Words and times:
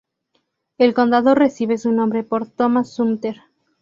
El 0.79 0.95
condado 0.95 1.35
recibe 1.35 1.77
su 1.77 1.91
nombre 1.91 2.23
por 2.23 2.49
Thomas 2.49 2.91
Sumter. 2.91 3.41